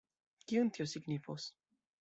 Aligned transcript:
Kion 0.45 0.73
tio 0.79 0.87
signifos? 0.95 1.49